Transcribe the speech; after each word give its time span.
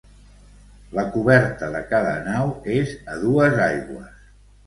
La 0.99 1.03
coberta 1.17 1.67
de 1.75 1.81
cada 1.91 2.15
nau 2.29 2.55
és 2.79 2.97
a 3.17 3.21
dues 3.27 3.61
aigües. 3.67 4.19